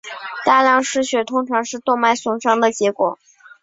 [0.45, 3.19] 大量失血通常是动脉损伤的结果。